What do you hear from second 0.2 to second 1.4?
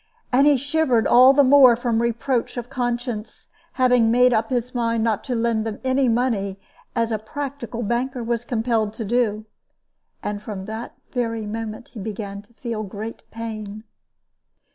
And he shivered all